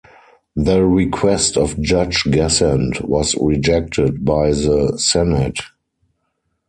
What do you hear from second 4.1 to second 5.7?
by the senate.